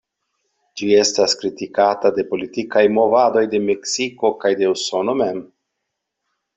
[0.79, 5.49] Ĝi estas kritikata de politikaj movadoj de Meksiko kaj de Usono mem.